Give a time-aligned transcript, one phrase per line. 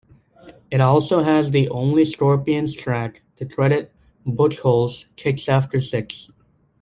[0.71, 3.93] It also has the only Scorpions track to credit
[4.25, 6.27] Buchholz, "Kicks After Six".